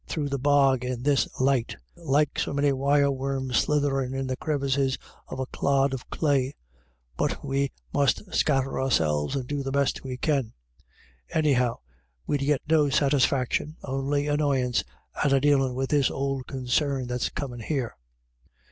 [0.03, 4.35] \ through the bog in this light, like so many wire worm slitherin' in the
[4.35, 6.55] crevices of a clod of clay.'
[7.19, 10.53] But we must scatter ourselves and do the best we can.
[11.29, 11.81] Anyhow
[12.25, 14.83] we'd get no satisfaction, only annoyance,
[15.23, 17.93] out of dealin' with this ould concern that's comin' here."